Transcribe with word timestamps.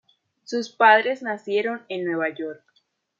Sus 0.45 0.71
padres 0.71 1.21
nacieron 1.21 1.83
en 1.87 2.05
Nueva 2.05 2.29
York. 2.29 2.63